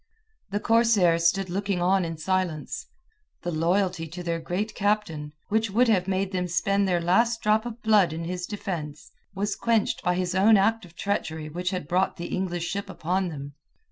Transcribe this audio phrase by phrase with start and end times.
[0.49, 2.87] The corsairs stood looking on in silence;
[3.43, 7.67] the loyalty to their great captain, which would have made them spend their last drop
[7.67, 11.87] of blood in his defence, was quenched by his own act of treachery which had
[11.87, 13.53] brought the English ship upon them.